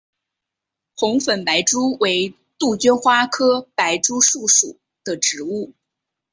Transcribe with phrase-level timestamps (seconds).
[0.95, 5.73] 红粉白珠为杜鹃花科白珠树属的植物。